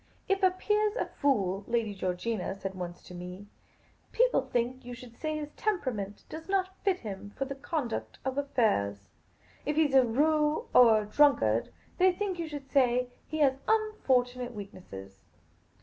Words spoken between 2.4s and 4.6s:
said once to me, *' people